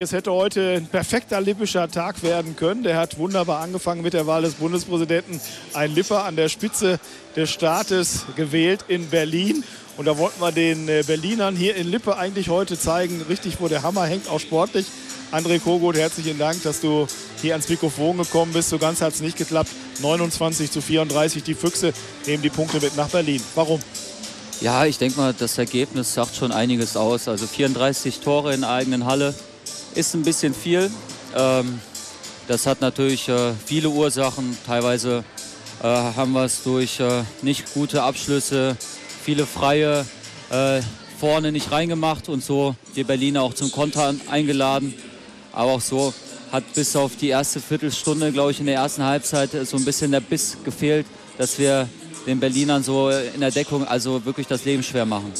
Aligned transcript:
Es 0.00 0.12
hätte 0.12 0.30
heute 0.30 0.74
ein 0.76 0.86
perfekter 0.86 1.40
lippischer 1.40 1.90
Tag 1.90 2.22
werden 2.22 2.54
können. 2.54 2.84
Der 2.84 2.96
hat 2.96 3.18
wunderbar 3.18 3.58
angefangen 3.58 4.00
mit 4.02 4.12
der 4.12 4.28
Wahl 4.28 4.42
des 4.42 4.54
Bundespräsidenten. 4.54 5.40
Ein 5.74 5.92
Lipper 5.92 6.22
an 6.22 6.36
der 6.36 6.48
Spitze 6.48 7.00
des 7.34 7.50
Staates 7.50 8.24
gewählt 8.36 8.84
in 8.86 9.08
Berlin. 9.08 9.64
Und 9.96 10.04
da 10.04 10.16
wollten 10.16 10.40
wir 10.40 10.52
den 10.52 10.88
äh, 10.88 11.02
Berlinern 11.04 11.56
hier 11.56 11.74
in 11.74 11.90
Lippe 11.90 12.16
eigentlich 12.16 12.48
heute 12.48 12.78
zeigen, 12.78 13.22
richtig, 13.28 13.60
wo 13.60 13.66
der 13.66 13.82
Hammer 13.82 14.06
hängt, 14.06 14.30
auch 14.30 14.38
sportlich. 14.38 14.86
André 15.32 15.58
Kogut, 15.58 15.96
herzlichen 15.96 16.38
Dank, 16.38 16.62
dass 16.62 16.80
du 16.80 17.08
hier 17.42 17.54
ans 17.54 17.68
Mikrofon 17.68 18.18
gekommen 18.18 18.52
bist. 18.52 18.68
So 18.68 18.78
ganz 18.78 19.00
hat 19.00 19.14
es 19.14 19.20
nicht 19.20 19.36
geklappt. 19.36 19.70
29 20.00 20.70
zu 20.70 20.80
34, 20.80 21.42
die 21.42 21.54
Füchse 21.54 21.92
nehmen 22.24 22.44
die 22.44 22.50
Punkte 22.50 22.80
mit 22.80 22.96
nach 22.96 23.08
Berlin. 23.08 23.42
Warum? 23.56 23.80
Ja, 24.60 24.86
ich 24.86 24.98
denke 24.98 25.18
mal, 25.18 25.34
das 25.36 25.58
Ergebnis 25.58 26.14
sagt 26.14 26.36
schon 26.36 26.52
einiges 26.52 26.96
aus. 26.96 27.26
Also 27.26 27.48
34 27.48 28.20
Tore 28.20 28.54
in 28.54 28.60
der 28.60 28.70
eigenen 28.70 29.06
Halle 29.06 29.34
ist 29.98 30.14
ein 30.14 30.22
bisschen 30.22 30.54
viel. 30.54 30.90
Ähm, 31.34 31.80
das 32.46 32.66
hat 32.66 32.80
natürlich 32.80 33.28
äh, 33.28 33.52
viele 33.66 33.90
Ursachen. 33.90 34.56
Teilweise 34.64 35.24
äh, 35.82 35.86
haben 35.86 36.32
wir 36.32 36.44
es 36.44 36.62
durch 36.62 37.00
äh, 37.00 37.24
nicht 37.42 37.74
gute 37.74 38.04
Abschlüsse, 38.04 38.76
viele 39.24 39.44
Freie 39.44 40.06
äh, 40.50 40.80
vorne 41.18 41.50
nicht 41.50 41.72
reingemacht 41.72 42.28
und 42.28 42.44
so 42.44 42.76
die 42.94 43.02
Berliner 43.02 43.42
auch 43.42 43.54
zum 43.54 43.72
Konter 43.72 44.14
eingeladen. 44.30 44.94
Aber 45.52 45.72
auch 45.72 45.80
so 45.80 46.14
hat 46.52 46.62
bis 46.74 46.94
auf 46.94 47.16
die 47.16 47.30
erste 47.30 47.60
Viertelstunde, 47.60 48.30
glaube 48.30 48.52
ich, 48.52 48.60
in 48.60 48.66
der 48.66 48.76
ersten 48.76 49.02
Halbzeit 49.02 49.50
so 49.66 49.76
ein 49.76 49.84
bisschen 49.84 50.12
der 50.12 50.20
Biss 50.20 50.58
gefehlt, 50.64 51.06
dass 51.38 51.58
wir 51.58 51.88
den 52.24 52.38
Berlinern 52.38 52.84
so 52.84 53.10
in 53.10 53.40
der 53.40 53.50
Deckung 53.50 53.84
also 53.84 54.24
wirklich 54.24 54.46
das 54.46 54.64
Leben 54.64 54.84
schwer 54.84 55.06
machen. 55.06 55.32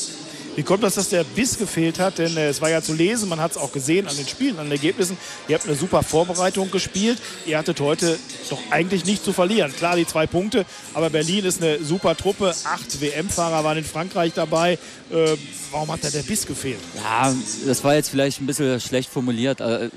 Wie 0.59 0.65
kommt 0.65 0.83
das, 0.83 0.97
dass 0.97 1.09
der 1.09 1.23
Biss 1.23 1.57
gefehlt 1.57 2.01
hat? 2.01 2.19
Denn 2.19 2.37
äh, 2.37 2.49
es 2.49 2.61
war 2.61 2.69
ja 2.69 2.83
zu 2.83 2.93
lesen, 2.93 3.29
man 3.29 3.39
hat 3.39 3.53
es 3.53 3.57
auch 3.57 3.71
gesehen 3.71 4.09
an 4.09 4.17
den 4.17 4.27
Spielen, 4.27 4.59
an 4.59 4.65
den 4.65 4.73
Ergebnissen. 4.73 5.17
Ihr 5.47 5.55
habt 5.55 5.65
eine 5.69 5.77
super 5.77 6.03
Vorbereitung 6.03 6.73
gespielt. 6.73 7.23
Ihr 7.47 7.57
hattet 7.57 7.79
heute 7.79 8.19
doch 8.51 8.59
eigentlich 8.71 9.05
nicht 9.05 9.25
zu 9.25 9.33
verlieren. 9.33 9.73
Klar, 9.73 9.95
die 9.95 10.05
zwei 10.05 10.27
Punkte, 10.27 10.67
aber 10.95 11.11
Berlin 11.11 11.45
ist 11.45 11.63
eine 11.63 11.79
super 11.85 12.17
Truppe. 12.17 12.53
Acht 12.65 13.01
WM-Fahrer 13.01 13.63
waren 13.63 13.79
in 13.79 13.85
Frankreich 13.85 14.33
dabei. 14.35 14.81
Äh, 15.13 15.37
warum 15.71 15.93
hat 15.93 16.03
da 16.03 16.11
der 16.11 16.25
Biss 16.25 16.45
gefehlt? 16.45 16.81
Ja, 17.05 17.33
das 17.65 17.85
war 17.85 17.95
jetzt 17.95 18.11
vielleicht 18.11 18.41
ein 18.41 18.47
bisschen 18.47 18.81
schlecht 18.81 19.11
formuliert. 19.11 19.61
Äh, 19.61 19.91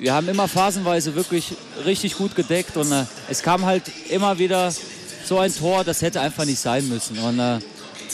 wir 0.00 0.12
haben 0.12 0.28
immer 0.28 0.48
phasenweise 0.48 1.14
wirklich 1.14 1.52
richtig 1.86 2.16
gut 2.16 2.34
gedeckt 2.34 2.76
und 2.76 2.90
äh, 2.90 3.04
es 3.30 3.42
kam 3.42 3.64
halt 3.64 3.84
immer 4.10 4.40
wieder 4.40 4.74
so 5.24 5.38
ein 5.38 5.54
Tor, 5.54 5.84
das 5.84 6.02
hätte 6.02 6.20
einfach 6.20 6.46
nicht 6.46 6.58
sein 6.58 6.88
müssen. 6.88 7.16
Und 7.20 7.38
äh, 7.38 7.60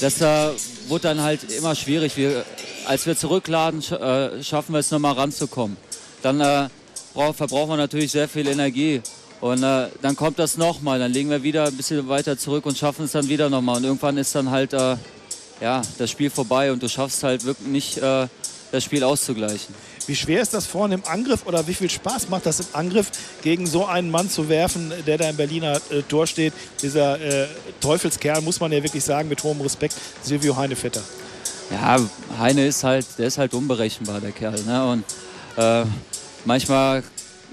das 0.00 0.20
äh, 0.20 0.50
wurde 0.88 1.02
dann 1.02 1.22
halt 1.22 1.50
immer 1.50 1.74
schwierig. 1.74 2.16
Wir, 2.16 2.44
als 2.86 3.06
wir 3.06 3.16
zurückladen, 3.16 3.82
sch 3.82 3.92
äh, 3.92 4.42
schaffen 4.42 4.72
wir 4.72 4.80
es 4.80 4.90
nochmal 4.90 5.14
ranzukommen. 5.14 5.76
Dann 6.22 6.40
äh, 6.40 6.68
verbrauchen 7.34 7.70
wir 7.70 7.76
natürlich 7.76 8.12
sehr 8.12 8.28
viel 8.28 8.46
Energie. 8.46 9.02
Und 9.40 9.62
äh, 9.62 9.88
dann 10.02 10.16
kommt 10.16 10.38
das 10.38 10.58
nochmal, 10.58 10.98
dann 10.98 11.12
legen 11.12 11.30
wir 11.30 11.42
wieder 11.42 11.66
ein 11.66 11.76
bisschen 11.76 12.08
weiter 12.08 12.36
zurück 12.36 12.66
und 12.66 12.76
schaffen 12.76 13.06
es 13.06 13.12
dann 13.12 13.28
wieder 13.28 13.48
nochmal. 13.48 13.78
Und 13.78 13.84
irgendwann 13.84 14.18
ist 14.18 14.34
dann 14.34 14.50
halt 14.50 14.74
äh, 14.74 14.96
ja, 15.60 15.82
das 15.98 16.10
Spiel 16.10 16.30
vorbei 16.30 16.72
und 16.72 16.82
du 16.82 16.88
schaffst 16.88 17.22
halt 17.22 17.44
wirklich 17.44 17.68
nicht, 17.68 17.98
äh, 17.98 18.26
das 18.72 18.84
Spiel 18.84 19.02
auszugleichen. 19.04 19.74
Wie 20.06 20.16
schwer 20.16 20.42
ist 20.42 20.54
das 20.54 20.66
vorne 20.66 20.94
im 20.94 21.04
Angriff 21.04 21.46
oder 21.46 21.66
wie 21.66 21.74
viel 21.74 21.90
Spaß 21.90 22.28
macht 22.28 22.46
das 22.46 22.60
im 22.60 22.66
Angriff, 22.72 23.10
gegen 23.42 23.66
so 23.66 23.86
einen 23.86 24.10
Mann 24.10 24.30
zu 24.30 24.48
werfen, 24.48 24.92
der 25.06 25.18
da 25.18 25.30
im 25.30 25.36
Berliner 25.36 25.80
äh, 25.90 26.02
Tor 26.02 26.26
steht? 26.26 26.52
Dieser 26.82 27.20
äh, 27.20 27.46
Teufelskerl, 27.80 28.40
muss 28.42 28.60
man 28.60 28.72
ja 28.72 28.82
wirklich 28.82 29.04
sagen, 29.04 29.28
mit 29.28 29.42
hohem 29.42 29.60
Respekt, 29.60 29.94
Silvio 30.22 30.56
Heinevetter. 30.56 31.02
Ja, 31.70 31.98
Heine 32.38 32.66
ist 32.66 32.82
halt, 32.82 33.06
der 33.18 33.28
ist 33.28 33.38
halt 33.38 33.54
unberechenbar, 33.54 34.20
der 34.20 34.32
Kerl. 34.32 34.60
Ne? 34.62 34.84
Und 34.84 35.04
äh, 35.56 35.84
manchmal 36.44 37.04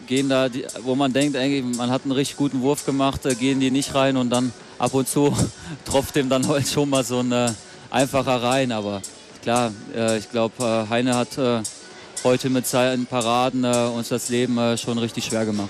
gehen 0.07 0.29
da, 0.29 0.49
die, 0.49 0.65
wo 0.83 0.95
man 0.95 1.13
denkt, 1.13 1.37
man 1.77 1.91
hat 1.91 2.03
einen 2.03 2.13
richtig 2.13 2.37
guten 2.37 2.61
Wurf 2.61 2.85
gemacht, 2.85 3.25
äh, 3.25 3.35
gehen 3.35 3.59
die 3.59 3.69
nicht 3.69 3.93
rein 3.93 4.17
und 4.17 4.29
dann 4.29 4.51
ab 4.79 4.93
und 4.93 5.07
zu 5.07 5.35
tropft 5.85 6.15
dem 6.15 6.29
dann 6.29 6.47
halt 6.47 6.67
schon 6.67 6.89
mal 6.89 7.03
so 7.03 7.19
ein 7.19 7.31
äh, 7.31 7.51
einfacher 7.91 8.41
rein. 8.41 8.71
Aber 8.71 9.01
klar, 9.47 9.71
äh, 9.95 10.17
ich 10.17 10.29
glaube, 10.29 10.61
äh, 10.61 10.89
Heine 10.89 11.15
hat 11.15 11.37
äh, 11.37 11.61
heute 12.25 12.49
mit 12.49 12.67
seinen 12.67 13.05
Paraden 13.05 13.63
uns 13.63 14.09
das 14.09 14.27
Leben 14.27 14.77
schon 14.77 14.97
richtig 14.97 15.23
schwer 15.23 15.45
gemacht. 15.45 15.69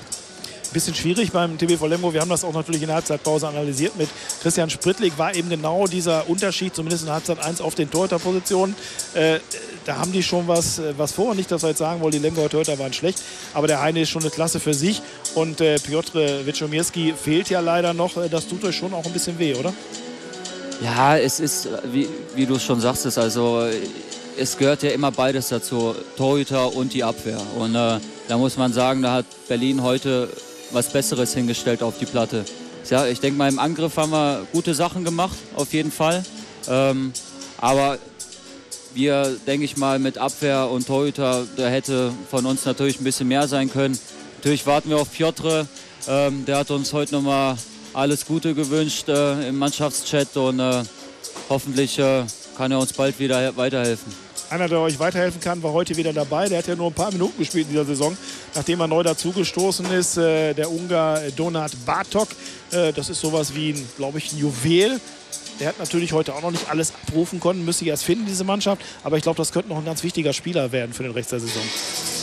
Bisschen 0.73 0.95
schwierig 0.95 1.31
beim 1.31 1.59
TBV 1.59 1.85
Lemgo. 1.85 2.11
Wir 2.11 2.21
haben 2.21 2.29
das 2.29 2.43
auch 2.43 2.53
natürlich 2.53 2.81
in 2.81 2.87
der 2.87 2.95
Halbzeitpause 2.95 3.47
analysiert 3.47 3.95
mit 3.95 4.09
Christian 4.41 4.71
Sprittlig. 4.71 5.13
War 5.17 5.35
eben 5.35 5.49
genau 5.49 5.85
dieser 5.85 6.27
Unterschied, 6.27 6.75
zumindest 6.75 7.03
in 7.03 7.11
Halbzeit 7.11 7.37
1 7.39 7.61
auf 7.61 7.75
den 7.75 7.91
Torhüterpositionen. 7.91 8.75
Äh, 9.13 9.39
da 9.85 9.97
haben 9.97 10.11
die 10.11 10.23
schon 10.23 10.47
was, 10.47 10.81
was 10.97 11.11
vor. 11.11 11.35
Nicht, 11.35 11.51
dass 11.51 11.61
wir 11.61 11.69
jetzt 11.69 11.77
sagen 11.77 12.01
wollen, 12.01 12.13
die 12.13 12.19
Lemgoer 12.19 12.49
Torhüter 12.49 12.79
waren 12.79 12.93
schlecht. 12.93 13.21
Aber 13.53 13.67
der 13.67 13.79
Heine 13.79 14.01
ist 14.01 14.09
schon 14.09 14.23
eine 14.23 14.31
Klasse 14.31 14.59
für 14.59 14.73
sich. 14.73 15.03
Und 15.35 15.61
äh, 15.61 15.77
Piotr 15.77 16.47
Witschomirski 16.47 17.13
fehlt 17.13 17.51
ja 17.51 17.59
leider 17.59 17.93
noch. 17.93 18.13
Das 18.31 18.47
tut 18.47 18.63
euch 18.63 18.75
schon 18.75 18.95
auch 18.95 19.05
ein 19.05 19.13
bisschen 19.13 19.37
weh, 19.37 19.53
oder? 19.53 19.71
Ja, 20.81 21.17
es 21.17 21.39
ist, 21.39 21.67
wie, 21.91 22.07
wie 22.35 22.45
du 22.45 22.59
schon 22.59 22.79
sagst, 22.79 23.17
also 23.17 23.67
es 24.37 24.57
gehört 24.57 24.83
ja 24.83 24.91
immer 24.91 25.11
beides 25.11 25.49
dazu, 25.49 25.95
Torhüter 26.15 26.75
und 26.75 26.93
die 26.93 27.03
Abwehr. 27.03 27.41
Und 27.57 27.73
äh, 27.73 27.99
da 28.27 28.37
muss 28.37 28.57
man 28.57 28.73
sagen, 28.73 29.01
da 29.01 29.13
hat 29.13 29.25
Berlin 29.47 29.81
heute 29.81 30.29
was 30.71 30.89
Besseres 30.89 31.33
hingestellt 31.33 31.81
auf 31.81 31.97
die 31.97 32.05
Platte. 32.05 32.45
Ja, 32.89 33.07
ich 33.07 33.19
denke 33.19 33.37
mal, 33.37 33.49
im 33.49 33.59
Angriff 33.59 33.97
haben 33.97 34.11
wir 34.11 34.45
gute 34.53 34.73
Sachen 34.73 35.03
gemacht, 35.03 35.35
auf 35.55 35.73
jeden 35.73 35.91
Fall. 35.91 36.23
Ähm, 36.69 37.11
aber 37.57 37.97
wir, 38.93 39.35
denke 39.47 39.65
ich 39.65 39.77
mal, 39.77 39.97
mit 39.97 40.17
Abwehr 40.17 40.69
und 40.69 40.87
Torhüter, 40.87 41.45
da 41.57 41.67
hätte 41.67 42.11
von 42.29 42.45
uns 42.45 42.65
natürlich 42.65 42.99
ein 43.01 43.03
bisschen 43.03 43.27
mehr 43.27 43.47
sein 43.47 43.71
können. 43.71 43.97
Natürlich 44.37 44.65
warten 44.67 44.89
wir 44.89 44.97
auf 44.97 45.11
Piotr. 45.11 45.67
Ähm, 46.07 46.45
der 46.45 46.59
hat 46.59 46.71
uns 46.71 46.93
heute 46.93 47.15
nochmal 47.15 47.57
alles 47.93 48.25
Gute 48.25 48.53
gewünscht 48.53 49.07
äh, 49.09 49.49
im 49.49 49.57
Mannschaftschat 49.57 50.35
und 50.37 50.59
äh, 50.59 50.83
hoffentlich 51.49 51.97
äh, 51.99 52.23
kann 52.55 52.71
er 52.71 52.79
uns 52.79 52.93
bald 52.93 53.19
wieder 53.19 53.55
weiterhelfen. 53.55 54.13
Einer, 54.49 54.69
der 54.69 54.79
euch 54.79 54.97
weiterhelfen 54.97 55.41
kann, 55.41 55.61
war 55.61 55.73
heute 55.73 55.97
wieder 55.97 56.13
dabei. 56.13 56.47
Der 56.47 56.59
hat 56.59 56.67
ja 56.67 56.75
nur 56.75 56.87
ein 56.87 56.93
paar 56.93 57.11
Minuten 57.11 57.37
gespielt 57.37 57.65
in 57.65 57.71
dieser 57.71 57.85
Saison, 57.85 58.17
nachdem 58.55 58.79
er 58.79 58.87
neu 58.87 59.03
dazugestoßen 59.03 59.91
ist. 59.91 60.17
Äh, 60.17 60.53
der 60.53 60.71
Ungar 60.71 61.19
Donat 61.35 61.73
Bartok. 61.85 62.29
Äh, 62.71 62.93
das 62.93 63.09
ist 63.09 63.19
sowas 63.19 63.53
wie, 63.53 63.71
ein, 63.71 63.89
glaube 63.97 64.19
ich, 64.19 64.31
ein 64.31 64.37
Juwel. 64.37 65.01
Der 65.59 65.69
hat 65.69 65.79
natürlich 65.79 66.13
heute 66.13 66.33
auch 66.33 66.41
noch 66.41 66.51
nicht 66.51 66.69
alles 66.69 66.93
abrufen 66.93 67.39
können, 67.39 67.65
müsste 67.65 67.83
ich 67.83 67.89
erst 67.89 68.03
finden, 68.03 68.25
diese 68.25 68.43
Mannschaft. 68.43 68.81
Aber 69.03 69.17
ich 69.17 69.23
glaube, 69.23 69.37
das 69.37 69.51
könnte 69.51 69.69
noch 69.69 69.77
ein 69.77 69.85
ganz 69.85 70.03
wichtiger 70.03 70.31
Spieler 70.31 70.71
werden 70.71 70.93
für 70.93 71.03
den 71.03 71.11
Rest 71.11 71.31
der 71.31 71.39
Saison. 71.39 71.63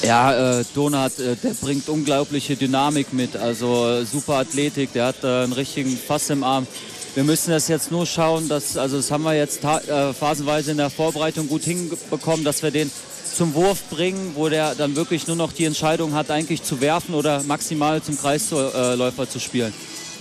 Ja, 0.04 0.58
äh, 0.60 0.64
Donat, 0.74 1.18
äh, 1.18 1.34
der 1.36 1.54
bringt 1.54 1.88
unglaubliche 1.88 2.56
Dynamik 2.56 3.14
mit. 3.14 3.36
Also 3.36 3.88
äh, 3.88 4.04
super 4.04 4.34
Athletik, 4.34 4.92
der 4.92 5.06
hat 5.06 5.24
einen 5.24 5.54
richtigen 5.54 5.96
Fass 5.96 6.28
im 6.28 6.44
Arm. 6.44 6.66
Wir 7.14 7.24
müssen 7.24 7.52
das 7.52 7.68
jetzt 7.68 7.90
nur 7.90 8.04
schauen, 8.04 8.48
dass, 8.48 8.76
also 8.76 8.98
das 8.98 9.10
haben 9.10 9.22
wir 9.22 9.34
jetzt 9.34 9.64
äh, 9.64 10.12
phasenweise 10.12 10.72
in 10.72 10.76
der 10.76 10.90
Vorbereitung 10.90 11.48
gut 11.48 11.62
hinbekommen, 11.62 12.44
dass 12.44 12.62
wir 12.62 12.70
den 12.70 12.90
zum 13.34 13.54
Wurf 13.54 13.84
bringen, 13.88 14.32
wo 14.34 14.48
der 14.48 14.74
dann 14.74 14.94
wirklich 14.94 15.26
nur 15.26 15.36
noch 15.36 15.52
die 15.52 15.64
Entscheidung 15.64 16.12
hat, 16.12 16.30
eigentlich 16.30 16.62
zu 16.62 16.80
werfen 16.82 17.14
oder 17.14 17.42
maximal 17.44 18.02
zum 18.02 18.18
Kreisläufer 18.18 19.28
zu 19.28 19.40
spielen. 19.40 19.72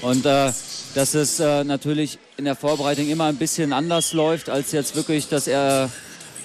Und 0.01 0.25
äh, 0.25 0.51
dass 0.95 1.13
es 1.13 1.39
äh, 1.39 1.63
natürlich 1.63 2.19
in 2.37 2.45
der 2.45 2.55
Vorbereitung 2.55 3.09
immer 3.09 3.25
ein 3.25 3.37
bisschen 3.37 3.73
anders 3.73 4.13
läuft, 4.13 4.49
als 4.49 4.71
jetzt 4.71 4.95
wirklich, 4.95 5.27
dass 5.27 5.47
er 5.47 5.89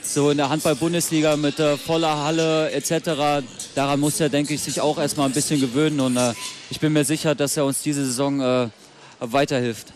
so 0.08 0.30
in 0.30 0.38
der 0.38 0.48
Handball-Bundesliga 0.48 1.36
mit 1.36 1.58
äh, 1.60 1.76
voller 1.76 2.24
Halle 2.24 2.70
etc. 2.70 3.44
Daran 3.74 4.00
muss 4.00 4.18
er, 4.20 4.28
denke 4.28 4.54
ich, 4.54 4.62
sich 4.62 4.80
auch 4.80 4.98
erstmal 4.98 5.26
ein 5.26 5.32
bisschen 5.32 5.60
gewöhnen. 5.60 6.00
Und 6.00 6.16
äh, 6.16 6.32
ich 6.70 6.80
bin 6.80 6.92
mir 6.92 7.04
sicher, 7.04 7.34
dass 7.34 7.56
er 7.56 7.64
uns 7.64 7.82
diese 7.82 8.04
Saison 8.04 8.40
äh, 8.40 8.68
weiterhilft. 9.20 9.92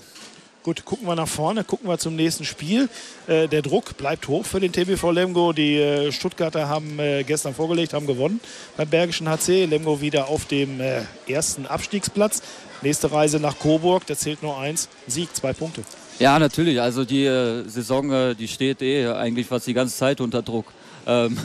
Gut, 0.62 0.84
gucken 0.84 1.08
wir 1.08 1.16
nach 1.16 1.26
vorne, 1.26 1.64
gucken 1.64 1.88
wir 1.88 1.98
zum 1.98 2.14
nächsten 2.14 2.44
Spiel. 2.44 2.88
Äh, 3.26 3.48
der 3.48 3.62
Druck 3.62 3.96
bleibt 3.96 4.28
hoch 4.28 4.46
für 4.46 4.60
den 4.60 4.70
TBV 4.70 5.10
Lemgo. 5.10 5.52
Die 5.52 5.76
äh, 5.76 6.12
Stuttgarter 6.12 6.68
haben 6.68 7.00
äh, 7.00 7.24
gestern 7.24 7.52
vorgelegt, 7.52 7.94
haben 7.94 8.06
gewonnen 8.06 8.40
beim 8.76 8.88
Bergischen 8.88 9.28
HC. 9.28 9.64
Lemgo 9.64 10.00
wieder 10.00 10.28
auf 10.28 10.44
dem 10.44 10.80
äh, 10.80 11.00
ersten 11.26 11.66
Abstiegsplatz. 11.66 12.42
Nächste 12.80 13.10
Reise 13.10 13.40
nach 13.40 13.58
Coburg, 13.58 14.06
da 14.06 14.14
zählt 14.14 14.44
nur 14.44 14.56
eins, 14.56 14.88
Sieg, 15.08 15.34
zwei 15.34 15.52
Punkte. 15.52 15.82
Ja, 16.20 16.38
natürlich. 16.38 16.80
Also 16.80 17.04
die 17.04 17.24
äh, 17.24 17.68
Saison, 17.68 18.12
äh, 18.12 18.34
die 18.36 18.46
steht 18.46 18.82
eh 18.82 19.08
eigentlich 19.08 19.48
fast 19.48 19.66
die 19.66 19.74
ganze 19.74 19.96
Zeit 19.96 20.20
unter 20.20 20.42
Druck. 20.42 20.66
Ähm, 21.08 21.36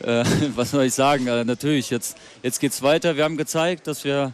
was 0.54 0.70
soll 0.70 0.84
ich 0.84 0.94
sagen? 0.94 1.26
natürlich, 1.44 1.90
jetzt, 1.90 2.16
jetzt 2.42 2.60
geht 2.60 2.72
es 2.72 2.80
weiter. 2.80 3.18
Wir 3.18 3.24
haben 3.24 3.36
gezeigt, 3.36 3.86
dass 3.86 4.04
wir 4.04 4.32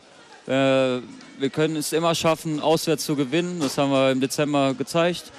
wir 0.50 1.50
können 1.50 1.76
es 1.76 1.92
immer 1.92 2.14
schaffen, 2.14 2.60
auswärts 2.60 3.04
zu 3.04 3.16
gewinnen. 3.16 3.60
Das 3.60 3.78
haben 3.78 3.90
wir 3.90 4.10
im 4.10 4.20
Dezember 4.20 4.74
gezeigt. 4.74 5.32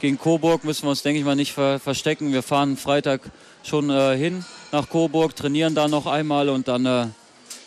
Gegen 0.00 0.18
Coburg 0.18 0.64
müssen 0.64 0.84
wir 0.84 0.90
uns, 0.90 1.02
denke 1.02 1.18
ich 1.18 1.24
mal, 1.24 1.36
nicht 1.36 1.52
verstecken. 1.52 2.32
Wir 2.32 2.42
fahren 2.42 2.76
Freitag 2.76 3.20
schon 3.62 3.90
äh, 3.90 4.16
hin 4.16 4.44
nach 4.72 4.88
Coburg, 4.88 5.34
trainieren 5.36 5.74
da 5.74 5.88
noch 5.88 6.06
einmal 6.06 6.48
und 6.48 6.68
dann 6.68 6.84
äh, 6.84 7.06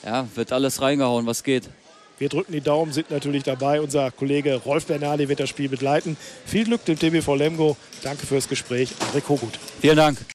ja, 0.06 0.28
wird 0.36 0.52
alles 0.52 0.82
reingehauen, 0.82 1.26
was 1.26 1.44
geht. 1.44 1.70
Wir 2.20 2.30
drücken 2.30 2.52
die 2.52 2.62
Daumen, 2.62 2.94
sind 2.94 3.12
natürlich 3.12 3.44
dabei. 3.44 3.80
Unser 3.80 4.10
Kollege 4.12 4.56
Rolf 4.56 4.88
Bernali 4.88 5.30
wird 5.30 5.40
das 5.40 5.50
Spiel 5.50 5.70
begleiten. 5.70 6.18
Viel 6.46 6.66
Glück 6.66 6.84
dem 6.86 6.98
TBV 6.98 7.36
Lemgo. 7.36 7.78
Danke 8.02 8.26
fürs 8.26 8.48
Gespräch. 8.48 8.90
André 9.00 9.22
Kogut. 9.22 9.54
Vielen 9.82 9.98
Dank. 9.98 10.18